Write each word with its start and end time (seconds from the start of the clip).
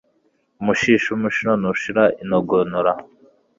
umushishi 0.59 1.07
w'umushino 1.09 1.53
ntushira 1.61 2.03
inogonora 2.23 2.91